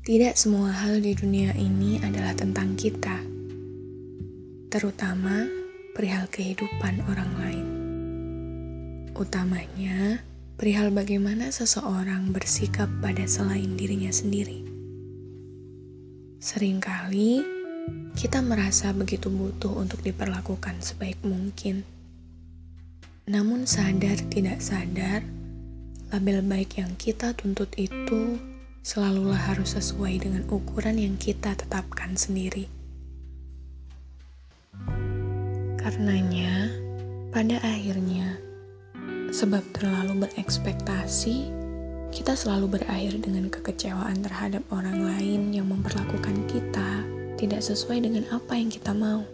Tidak 0.00 0.32
semua 0.32 0.72
hal 0.72 1.04
di 1.04 1.12
dunia 1.12 1.52
ini 1.60 2.00
adalah 2.00 2.32
tentang 2.32 2.72
kita, 2.72 3.20
terutama 4.72 5.44
perihal 5.92 6.24
kehidupan 6.24 7.04
orang 7.04 7.32
lain. 7.36 7.66
Utamanya, 9.12 10.24
perihal 10.56 10.88
bagaimana 10.88 11.52
seseorang 11.52 12.32
bersikap 12.32 12.88
pada 13.04 13.28
selain 13.28 13.76
dirinya 13.76 14.08
sendiri. 14.08 14.64
Seringkali 16.40 17.44
kita 18.16 18.40
merasa 18.40 18.96
begitu 18.96 19.28
butuh 19.28 19.84
untuk 19.84 20.00
diperlakukan 20.00 20.80
sebaik 20.80 21.20
mungkin, 21.28 21.84
namun 23.28 23.68
sadar 23.68 24.16
tidak 24.32 24.64
sadar, 24.64 25.20
label 26.08 26.40
baik 26.40 26.80
yang 26.80 26.96
kita 26.96 27.36
tuntut 27.36 27.68
itu 27.76 28.40
selalulah 28.80 29.36
harus 29.36 29.76
sesuai 29.76 30.24
dengan 30.24 30.42
ukuran 30.48 30.96
yang 30.96 31.14
kita 31.20 31.52
tetapkan 31.52 32.16
sendiri. 32.16 32.64
Karenanya, 35.76 36.72
pada 37.28 37.60
akhirnya, 37.60 38.40
sebab 39.32 39.60
terlalu 39.76 40.24
berekspektasi, 40.24 41.52
kita 42.10 42.32
selalu 42.34 42.80
berakhir 42.80 43.20
dengan 43.20 43.52
kekecewaan 43.52 44.24
terhadap 44.24 44.64
orang 44.72 44.98
lain 45.04 45.52
yang 45.52 45.68
memperlakukan 45.68 46.36
kita 46.48 47.04
tidak 47.36 47.60
sesuai 47.60 48.00
dengan 48.00 48.24
apa 48.32 48.56
yang 48.56 48.72
kita 48.72 48.96
mau. 48.96 49.24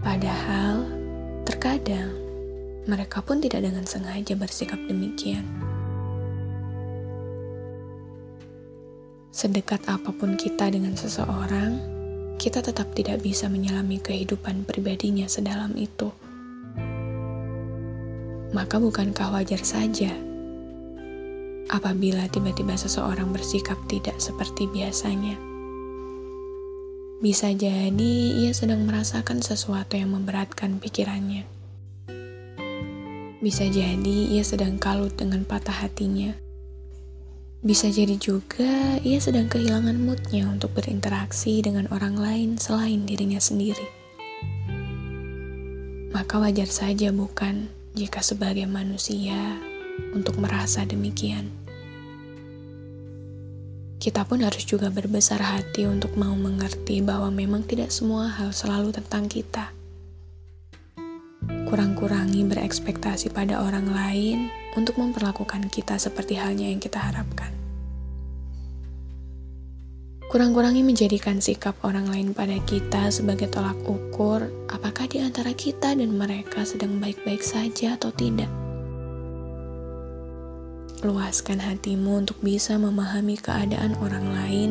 Padahal, 0.00 0.88
terkadang 1.44 2.12
mereka 2.88 3.20
pun 3.20 3.44
tidak 3.44 3.62
dengan 3.68 3.84
sengaja 3.84 4.32
bersikap 4.34 4.80
demikian. 4.88 5.69
Sedekat 9.30 9.86
apa 9.86 10.10
pun 10.10 10.34
kita 10.34 10.74
dengan 10.74 10.98
seseorang, 10.98 11.78
kita 12.34 12.66
tetap 12.66 12.90
tidak 12.98 13.22
bisa 13.22 13.46
menyelami 13.46 14.02
kehidupan 14.02 14.66
pribadinya 14.66 15.30
sedalam 15.30 15.70
itu. 15.78 16.10
Maka 18.50 18.82
bukankah 18.82 19.30
wajar 19.30 19.62
saja 19.62 20.10
apabila 21.70 22.26
tiba-tiba 22.26 22.74
seseorang 22.74 23.30
bersikap 23.30 23.78
tidak 23.86 24.18
seperti 24.18 24.66
biasanya? 24.66 25.38
Bisa 27.22 27.54
jadi 27.54 28.14
ia 28.34 28.50
sedang 28.50 28.82
merasakan 28.82 29.46
sesuatu 29.46 29.94
yang 29.94 30.10
memberatkan 30.10 30.82
pikirannya. 30.82 31.46
Bisa 33.38 33.62
jadi 33.70 34.18
ia 34.34 34.42
sedang 34.42 34.74
kalut 34.82 35.14
dengan 35.14 35.46
patah 35.46 35.86
hatinya 35.86 36.49
bisa 37.60 37.92
jadi 37.92 38.16
juga 38.16 38.96
ia 39.04 39.20
sedang 39.20 39.44
kehilangan 39.44 40.00
moodnya 40.00 40.48
untuk 40.48 40.72
berinteraksi 40.72 41.60
dengan 41.60 41.92
orang 41.92 42.16
lain 42.16 42.56
selain 42.56 43.04
dirinya 43.04 43.36
sendiri. 43.36 43.84
Maka 46.16 46.40
wajar 46.40 46.72
saja 46.72 47.12
bukan 47.12 47.68
jika 47.92 48.24
sebagai 48.24 48.64
manusia 48.64 49.60
untuk 50.16 50.40
merasa 50.40 50.88
demikian. 50.88 51.52
Kita 54.00 54.24
pun 54.24 54.40
harus 54.40 54.64
juga 54.64 54.88
berbesar 54.88 55.44
hati 55.44 55.84
untuk 55.84 56.16
mau 56.16 56.32
mengerti 56.32 57.04
bahwa 57.04 57.28
memang 57.28 57.60
tidak 57.68 57.92
semua 57.92 58.32
hal 58.32 58.56
selalu 58.56 58.96
tentang 58.96 59.28
kita. 59.28 59.68
Kurang-kurangi 61.68 62.40
berekspektasi 62.48 63.28
pada 63.36 63.60
orang 63.60 63.92
lain 63.92 64.48
untuk 64.78 64.98
memperlakukan 64.98 65.66
kita 65.72 65.98
seperti 65.98 66.38
halnya 66.38 66.70
yang 66.70 66.78
kita 66.78 67.00
harapkan. 67.00 67.50
Kurang-kurangi 70.30 70.86
menjadikan 70.86 71.42
sikap 71.42 71.74
orang 71.82 72.06
lain 72.06 72.30
pada 72.30 72.54
kita 72.62 73.10
sebagai 73.10 73.50
tolak 73.50 73.74
ukur 73.82 74.46
apakah 74.70 75.10
di 75.10 75.18
antara 75.18 75.50
kita 75.50 75.90
dan 75.90 76.14
mereka 76.14 76.62
sedang 76.62 77.02
baik-baik 77.02 77.42
saja 77.42 77.98
atau 77.98 78.14
tidak. 78.14 78.46
Luaskan 81.02 81.58
hatimu 81.58 82.22
untuk 82.22 82.38
bisa 82.46 82.78
memahami 82.78 83.42
keadaan 83.42 83.98
orang 83.98 84.26
lain, 84.30 84.70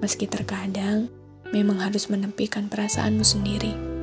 meski 0.00 0.24
terkadang 0.24 1.12
memang 1.52 1.84
harus 1.84 2.08
menepikan 2.08 2.72
perasaanmu 2.72 3.20
sendiri. 3.26 3.95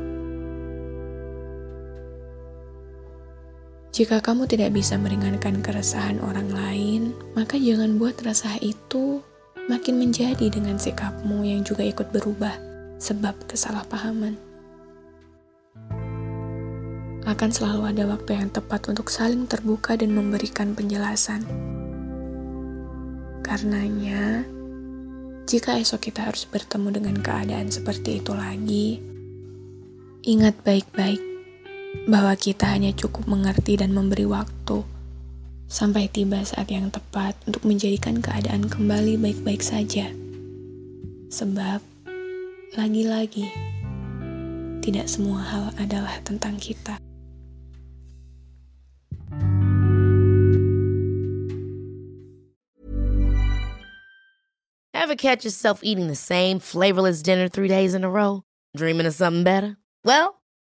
Jika 3.93 4.25
kamu 4.25 4.49
tidak 4.49 4.73
bisa 4.73 4.97
meringankan 4.97 5.61
keresahan 5.61 6.17
orang 6.25 6.49
lain, 6.49 7.13
maka 7.37 7.61
jangan 7.61 8.01
buat 8.01 8.17
rasa 8.25 8.57
itu 8.57 9.21
makin 9.69 10.01
menjadi 10.01 10.49
dengan 10.49 10.81
sikapmu 10.81 11.45
yang 11.45 11.61
juga 11.61 11.85
ikut 11.85 12.09
berubah 12.09 12.57
sebab 12.97 13.37
kesalahpahaman. 13.45 14.33
Akan 17.29 17.53
selalu 17.53 17.93
ada 17.93 18.09
waktu 18.09 18.33
yang 18.33 18.49
tepat 18.49 18.89
untuk 18.89 19.13
saling 19.13 19.45
terbuka 19.45 19.93
dan 19.93 20.17
memberikan 20.17 20.73
penjelasan. 20.73 21.45
Karenanya, 23.45 24.41
jika 25.45 25.77
esok 25.77 26.09
kita 26.09 26.33
harus 26.33 26.49
bertemu 26.49 26.97
dengan 26.97 27.15
keadaan 27.21 27.69
seperti 27.69 28.25
itu 28.25 28.33
lagi, 28.33 28.97
ingat 30.25 30.57
baik-baik 30.65 31.32
bahwa 32.05 32.35
kita 32.35 32.67
hanya 32.67 32.91
cukup 32.91 33.25
mengerti 33.29 33.79
dan 33.79 33.95
memberi 33.95 34.27
waktu 34.27 34.83
sampai 35.73 36.05
tiba 36.11 36.43
saat 36.45 36.69
yang 36.69 36.93
tepat 36.93 37.33
untuk 37.49 37.65
menjadikan 37.65 38.21
keadaan 38.21 38.69
kembali 38.69 39.17
baik-baik 39.17 39.65
saja. 39.65 40.11
Sebab, 41.33 41.81
lagi-lagi, 42.77 43.49
tidak 44.85 45.09
semua 45.09 45.41
hal 45.41 45.65
adalah 45.81 46.13
tentang 46.21 46.61
kita. 46.61 47.01
Ever 54.93 55.17
catch 55.17 55.43
yourself 55.43 55.81
eating 55.81 56.07
the 56.07 56.15
same 56.15 56.59
flavorless 56.59 57.25
dinner 57.25 57.49
three 57.49 57.67
days 57.67 57.97
in 57.97 58.03
a 58.05 58.09
row? 58.09 58.45
Dreaming 58.77 59.09
of 59.09 59.17
something 59.17 59.43
better? 59.43 59.75
Well, 60.05 60.42